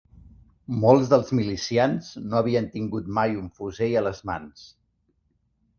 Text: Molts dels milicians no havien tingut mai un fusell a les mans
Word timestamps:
Molts 0.85 1.11
dels 1.11 1.29
milicians 1.39 2.09
no 2.31 2.39
havien 2.41 2.73
tingut 2.79 3.15
mai 3.19 3.39
un 3.45 3.53
fusell 3.61 4.01
a 4.01 4.05
les 4.11 4.25
mans 4.33 4.69